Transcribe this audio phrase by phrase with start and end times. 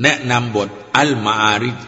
[0.00, 1.78] แนะนำบทอัลมาอาริด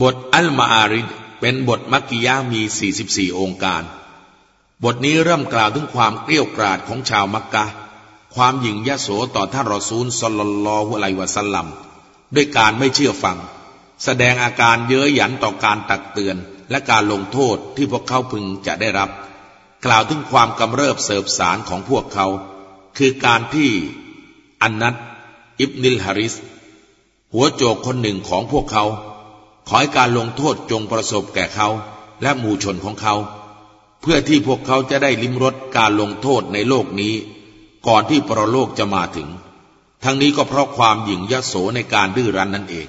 [0.00, 1.08] บทอัลมาอาริด
[1.40, 2.60] เป็นบทมักกิยามี
[3.00, 3.82] 44 องค์การ
[4.84, 7.64] บทนี้เริ่มกล่าวถึงความเกลี้ยกราดของชาวมักกะ
[8.34, 11.66] ความหยิ่งยโสต่อท่านรอซูลสลลลอฮุอะลัยวะสัลลัม
[12.34, 13.38] ด้วยการไม่เชื่อฟัง
[14.04, 16.36] แสดงอาการเย้ยหยันต่อการตักเตือน
[16.70, 19.10] และการลงโทษที่พวกเขาพึงจะได้รับ
[19.84, 22.26] กล่าวถึงความกำเริบเสบสารของพวกเขา
[22.98, 23.70] คือการที่
[24.62, 24.94] อันนัต
[25.60, 26.34] อิบนิลฮาริส
[27.32, 28.84] หัวโจกคนหนึ่งของพวกเขา
[29.68, 31.68] ขอให้การลงโทษจงประสบแก่เขา
[32.22, 33.14] และหมู่ชนของเขา
[34.00, 37.14] เพื่อที่พวกเขาจะได้ลิ้มรสการลงโทษในโลกนี้
[37.86, 39.28] ก่อนที่ปรโลกจะมาถึง
[40.04, 42.88] ทั้งนี้ก็เพราะความหยิ่งยโสในการดื้อรั้นนั่นเอง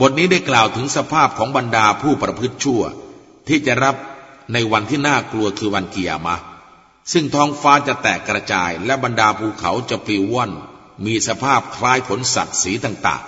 [0.00, 2.82] บทนี้ได้กล่าวถึงสภาพของบรรดาผู้ประพฤติชั่ว
[3.48, 3.96] ที่จะรับ
[4.52, 6.36] ในวันที่น่ากลัวคือวันเกียรมา
[7.12, 10.50] ซึ่งท้องฟ้าจะแตกกระจายและบรรดาภูเขาจะปลิวว่อน
[11.04, 13.22] มีสภาพคล้ายขนสัตว์สีต่าง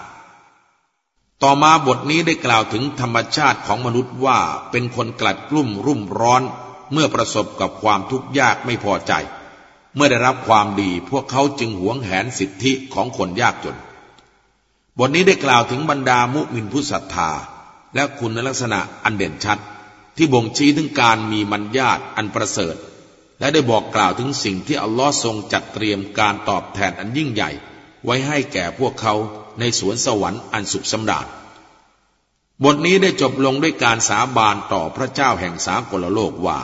[0.68, 4.38] ๆ ต่อมาบทนี้ได้กล่าวถึงธรรมชาติของมนุษย์ว่า
[4.70, 6.42] เป็นคนกลัดกลุ่มรุ่มร้อน
[6.92, 9.12] เมื่อประสบกับความทุกข์ยากไม่พอใจ
[9.94, 13.76] เมื่อได้รับความดีพวกเขาจึงหวงแหนสิทธิของคนยากจน
[14.98, 17.30] บทนี้ได้กล่าวถึงบรรดามุมินผู้ศรัทธา
[17.94, 19.58] และคุณลักษณะอันเด่นชัด
[20.16, 22.76] ที่บ่งชี้ถึงการมีมัญญาตอันประเสริฐ
[23.40, 27.50] และได้บอกกล่าวถึงสิ่งที่อัลลอฮ์ทรงจัดเตรียมการตอบแทนอันยิ่งใหญ่
[28.04, 29.14] ไว้ให้แก่พวกเขา
[29.60, 31.26] ในสวนสวรรค์อันสุขสำราญ
[32.64, 36.60] บทนี้ได้จบลงด้วยการสาบานต่อพระเจ้าแห่งสากลโลกว่า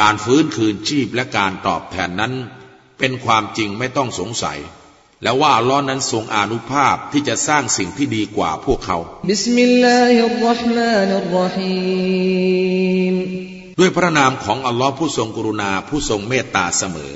[0.00, 2.32] การฟื้นคืนชีพและการตอบแทนนั้น
[2.98, 4.58] เป็นความจริงไม่ต้องสงสัย
[5.22, 8.98] และว่าล้อนั้นทรงอนุภาพที่จะสร้างสิ่งที่ดีกว่าพวกเขา
[9.28, 12.55] بسم الله الرحمن الرحيم
[13.78, 17.12] ด้วยพระนามของอัลลอฮ์ผู้ทรงกรุณาผู้ทรงเมตตาเสมอ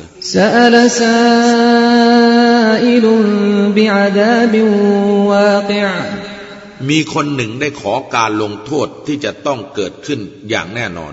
[6.91, 11.13] มีคนหนึ่งได้ขอการลงโทษที่จะต้องเกิดขึ้นอย่างแน่นอน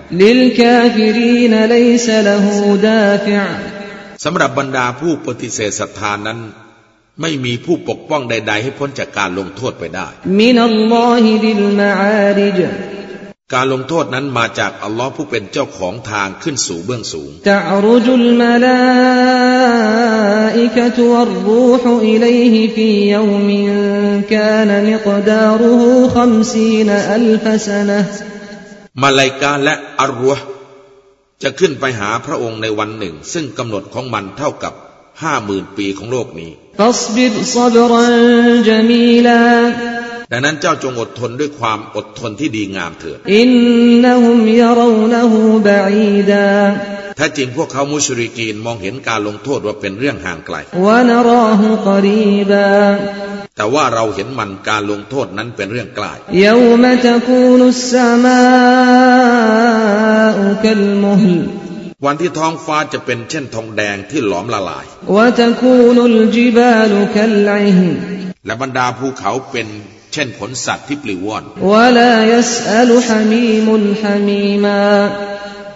[4.24, 6.38] สำหรับบรรดาผู้ปฏิเสธศรัทธานั้น
[7.20, 10.08] ไม่มีผู้ปกป้องใด ๆ ให้พ้นจากการลงโทษไปได้
[13.54, 18.80] การลงโทษนั้นมาจากอัลลอฮ์ผู้เป็นเจ้าของทางขึ้นสู่เบื้องสูงตะรุจุลมาลา
[20.60, 23.68] อิกะตุวรรูฮอิลัยฮิฟียอมิน
[24.32, 28.00] กานมิกดารุฮูขัมซีนอัลฟสนะ
[29.02, 30.38] มาลายกาและอัรรุฮ
[31.42, 34.74] จะขึ้นไปหาพระองค์ในวันหนึ่ง ซึ่งกำหนดของมันเท่ากับ
[35.22, 36.50] ห้าหมื่นปีของโลกนี้
[40.32, 43.50] ดังนั้นเจ้าจงอดทนด้วยความอดทนที่ดีงามเถิดอิน
[44.04, 46.48] นหุมยรูนหูบะอีดา
[47.18, 50.56] ถ้าจริงพวกเขามุชริกีนมองเห็นการลงโทษว่าเป็นเรื่องห่างไกล
[53.56, 56.12] แต่ว่าเราเห็นมันการลงโทษนั้นเป็นเรื่องใกล้
[62.04, 64.84] วันที่ท้องฟ้าจะเป็นเช่นทองแดงที่หลอมละลาย
[68.46, 71.43] และบรรดาภูเขาเป็นเช่นขนสัตว์ที่ปลิวว่อน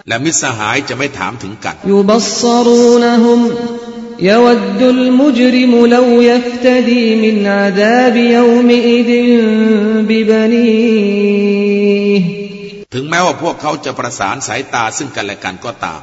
[0.08, 3.40] และมิตรสหายจะไม่ถามถึงกันยุบัสรูนหุม
[4.20, 9.10] يود المجرم لو يفتدي من عذاب يومئذ
[10.08, 11.58] ببنيه
[12.94, 16.00] ถึงแม้ว่าพวกเขาจะประสานสายตาซึ่งกันและกันก็ตาม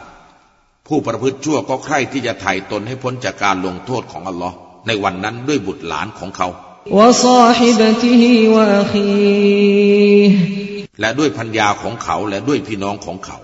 [0.87, 4.55] ผู้ประพฤติชั่วก็ใคร่ที่จะไถ่ตนให้พ้นจากการลงโทษของอัลลอฮ์
[4.87, 6.47] ในวันนั้นด้วยบุตรหลานของเขา
[11.00, 13.36] และด้วยพัญญาของเขาและด้วยพี่น้องของเขา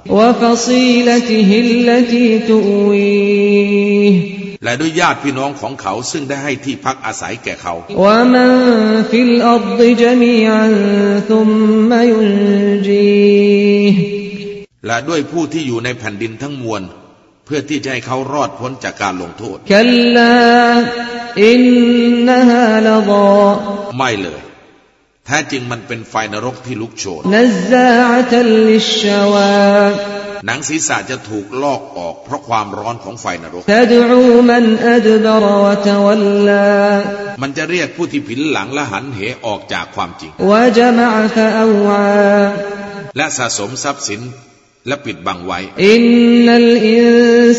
[4.65, 7.75] และด้วยญาติพี่น้องของเขาซึ่งได้ให้ที่พักอาศัยแก่เขา
[14.87, 16.83] และด้วยผู้ที่อยู่ในแผ่นดินทั้งมวล
[17.45, 19.57] เพื่อที่จะให้เขารอดพ้นจากการลงโทษ
[21.45, 21.63] อิน
[22.27, 22.99] นฮาลา
[23.97, 24.41] ไม่เลย
[25.27, 27.23] แท้จริงมันเป็นไฟนรกที่ลุกโชน
[30.47, 33.65] หนังศีรษะจะถูกลอกออกเพราะความร้อนของไฟนรก
[37.43, 40.33] มันจะเรียกผู้ที่ผินหลังและหันเหออกจากความจริง
[43.17, 44.21] และสะสมทรัพย์สิน
[44.89, 46.03] และปิดบังไว้อิน
[46.45, 47.07] นัลอิน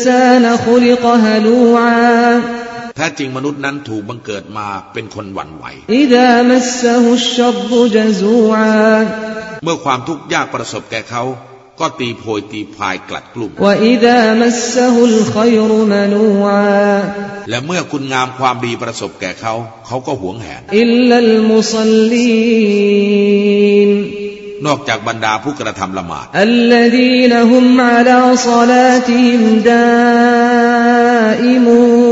[0.04, 5.64] ซานคุลิกฮลูอาแท้จริงมนุษย์นั้นถูกบังเกิดมาเป็นคนหวั่นไหว
[9.64, 11.22] เมื่อความทุกข์ยากประสบแก่เขา
[11.80, 13.50] ก็ตีโพยตีพายกลัดกลุ่ม
[17.50, 19.54] และเมื่อคุณงามความดีประสบแก่เขา
[19.86, 20.62] เขาก็หวงแหน
[24.66, 32.04] นอกจากบรรดาผู้กระทำละหมาดอั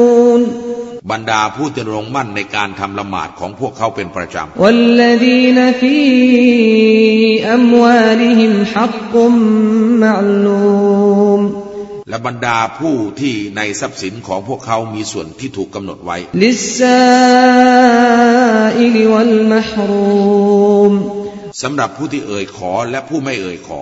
[1.12, 5.96] บรรดาผู้ที่ลงมั่นในการทำละหมาดของพวกเขาเป็นประจ والذين في
[7.58, 9.14] أموالهم حق
[10.04, 16.96] معلوم ำและบรรดาผู้ที่ในทรัพย์สินของพวกเขามีส่วนที่ถูกกำหนดไว้ للسائل
[19.14, 20.94] والمحروم
[21.63, 23.81] สำหรับผู้ที่เอ่ยขอและผู้ไม่เอ่ยขอ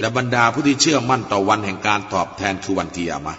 [0.00, 3.34] และบรรดาผู้ที่เชื่อมั่นต่อวันแห่งการตอบแทนคือวันกิยามะ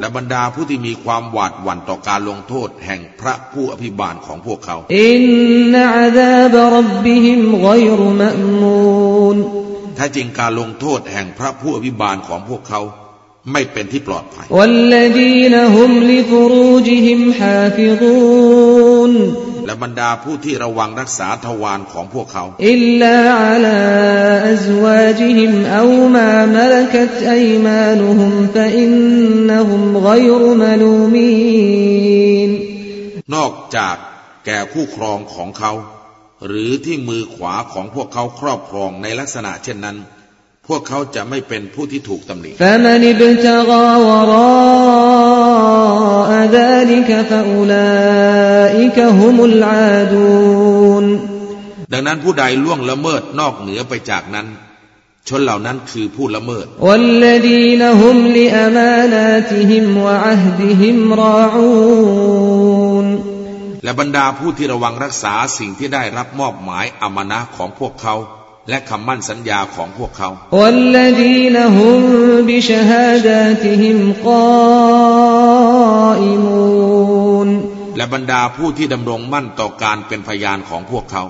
[0.00, 7.68] และบรรดาผู้ที่มีความหวาดหวั่นต่อการลงโทษแห่งพระผู้อภิบาลของพวกเขาอินอาดาบรับบิฮิมไก
[7.98, 8.30] รมะ
[8.60, 9.38] มูน
[10.00, 12.80] ท้จริงการลงโทษแห่งพระผู้อภิบาลของพวกเขา
[13.52, 14.46] ไม่เป็นที่ปลอดภัย
[19.66, 22.44] และบรรดาผู้ที่ระวังรักษาทวารของพวกเขา
[23.02, 23.06] น
[29.58, 29.70] อก
[33.34, 33.96] นอกจาก
[34.46, 35.72] แก่คู่ครองของเขา
[36.46, 39.96] หรือที่มือขวาของพวกเขาครอบครองในลักษณะเช่นนั้น
[40.68, 42.50] พวกเขาจะไม่เป็นผู้ที่ถูกตำหนิ
[51.92, 54.46] ดังนั้นผู้ใดล่วงละเมิดนอกเหนือไปจากนั้น
[55.28, 56.66] ชนเหล่านั้นคือผู้ละเมิด
[62.89, 62.89] ว
[63.84, 68.14] และบรรดาผู้ที่ระวังรักษาสิ่งที่ได้รับมอบหมายอามานะของพวกเขา
[68.68, 70.28] และคำมั่นสัญญาของพวกเขา
[77.96, 81.22] และบรรดาผู้ที่ดำรงมั่นต่อการเป็นพยานของพวกเขา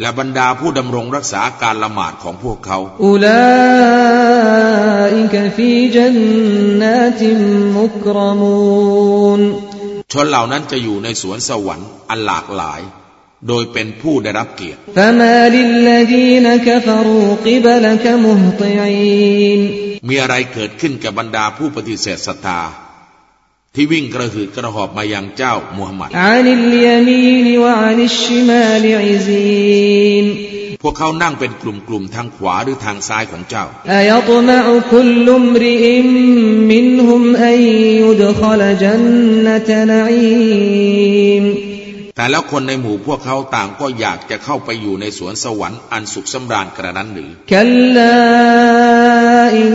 [0.00, 3.42] และบรรดาผู้ดำรงรักษาการละหมาดของพวกเขาอุลา
[5.16, 6.16] อิกฟีจัน
[6.82, 7.30] นาติ
[7.76, 9.40] มุกรมูน
[10.12, 12.80] ชนเหล่านั้นจะอยู่ในสวนสวรรค์อันหลากหลาย
[13.48, 14.78] โดยเป็นผู้ได้รับเกียรติ
[20.08, 22.60] มีอะไรเกิดขึ้นกับบรรดาผู้ปฏิเสธศรัทธา
[23.80, 26.08] ที่วิ่งกระหืดกระหอบมายังเจ้ามูฮัมหมัด
[30.82, 33.64] พวกเขานั่งเป็นกลุ่มๆทางขวาหรือทางซ้ายของเจ้า
[42.16, 47.30] แต่แล้วคนในหมู่พวกเขาต่างก็อยากจะเข้าไปอยู่ในสวนสวรรค์อันสุขสำราญกระนั้นหรือ
[49.58, 49.74] อิน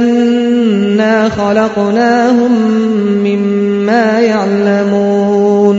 [1.00, 2.54] นาขลักนาหุม
[3.26, 5.78] มิม มายัลมูน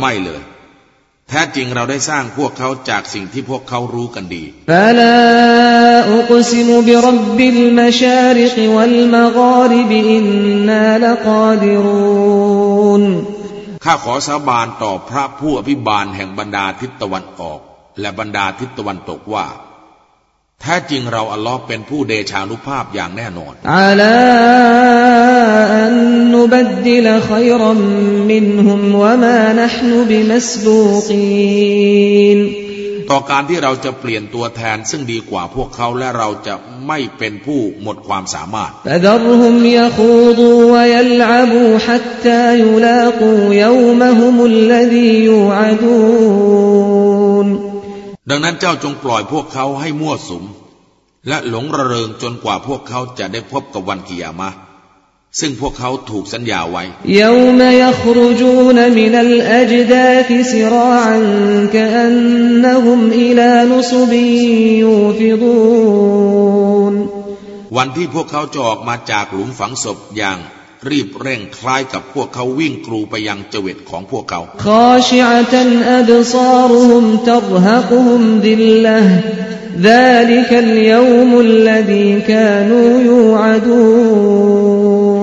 [0.00, 0.42] ไม่เลย
[1.28, 5.16] แท้จริงเราได้สร้างพวกเขาจากสิ่งที่พวกเขารู้กันดีฟลา
[6.12, 10.26] อุกซิมบิรับบิลมชาริกวัลมะการิบอิน
[10.68, 13.02] นาลกาดิรูน
[13.84, 17.60] ข้าขอสาบานต่อพระผู้อภิบาลแห่งบรรดาทิศตะวันออก
[18.00, 19.46] และบรรดาทิศตะวันตกว่า
[20.60, 24.14] แท้จริงเราอัลลอฮ์เป็นผู้เดชานุภาพอย่างแน่นอนอาลา
[25.82, 25.92] أن
[26.32, 27.72] نبدل خيرا
[28.32, 31.50] منهم وما نحن بمسبوقين
[33.10, 36.54] ต่อการที่เราจะเปลี่ยนตัวแทนซึ่งดีกว่าพวกเขาและเราจะ
[36.86, 38.72] ไม่เป็นผู้หมดความสามารถ
[48.30, 50.44] ดังนั้นเจ้าจงปล่อยพวกเขาให้มั่วสุม
[51.28, 54.69] และหลงระเริงจนกว่าพวกเขาจะได้พบกับวันกิยามะ์
[55.39, 56.83] ซึ่งพวกเขาถูกสัญญาไว้
[57.23, 61.17] يوم يخرجون من الأجداث سراعا
[61.75, 64.11] كأنهم إلى نصب
[64.83, 66.93] يوفضون
[67.77, 70.37] วันที่พวกเขาจะออกมาจากหลุมฝังศพอย่าง
[70.89, 75.55] รีบเร่งคล้ายกับพวกเขาวิ่งกรูไปยังเจวิตของพวกเขา خاشعة
[75.99, 79.01] أبصارهم ترهقهم ذلة
[79.89, 85.18] ذلك اليوم الذي كانوا يوعدون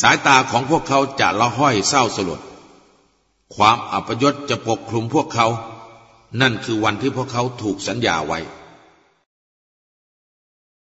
[0.00, 2.40] สายตาของพวกเขาจะละห้อยเศร้าสลด
[3.54, 5.46] ความอัปยศจะปกคลุมพวกเขา
[6.40, 8.38] นั่นคือวันที่พวกเขาถูกสัญญาไว้